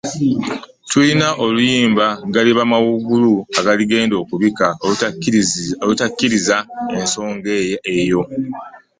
Tulina 0.89 1.27
n’oluyimba 1.33 2.05
“Galiba 2.33 2.63
mawuugulu 2.71 3.33
agaligenda 3.59 4.15
okubika” 4.23 4.65
olukkaatiriza 5.81 6.57
ensonga 6.97 7.51
eyo. 7.97 8.21